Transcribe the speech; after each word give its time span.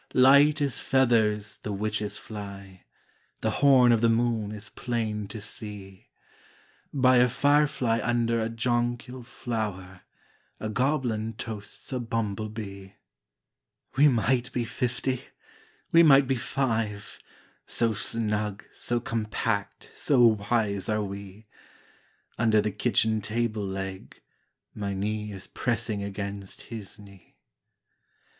Light 0.15 0.61
as 0.61 0.79
feathers 0.79 1.59
the 1.59 1.71
witches 1.71 2.17
fly, 2.17 2.85
The 3.41 3.51
horn 3.61 3.91
of 3.91 4.01
the 4.01 4.09
moon 4.09 4.51
is 4.51 4.67
plain 4.67 5.27
to 5.27 5.39
see; 5.39 6.09
By 6.91 7.17
a 7.17 7.29
firefly 7.29 7.99
under 8.01 8.39
a 8.39 8.49
jonquil 8.49 9.21
flower 9.21 10.01
A 10.59 10.69
goblin 10.69 11.33
toasts 11.33 11.93
a 11.93 11.99
bumble 11.99 12.49
bee. 12.49 12.95
We 13.95 14.07
might 14.07 14.51
be 14.51 14.65
fifty, 14.65 15.23
we 15.91 16.01
might 16.01 16.25
be 16.25 16.35
five, 16.35 17.19
So 17.67 17.93
snug, 17.93 18.65
so 18.73 18.99
compact, 18.99 19.91
so 19.93 20.21
wise 20.49 20.89
are 20.89 21.03
we! 21.03 21.45
Under 22.39 22.59
the 22.59 22.71
kitchen 22.71 23.21
table 23.21 23.67
leg 23.67 24.19
My 24.73 24.95
knee 24.95 25.31
is 25.31 25.45
pressing 25.45 26.01
against 26.01 26.61
his 26.61 26.97
knee. 26.97 27.37